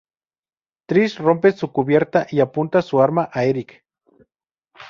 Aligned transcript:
Tris 0.87 1.19
rompe 1.19 1.51
su 1.51 1.71
cubierta 1.71 2.25
y 2.31 2.39
apunta 2.39 2.81
su 2.81 3.03
arma 3.03 3.29
a 3.31 3.43
Eric. 3.43 3.83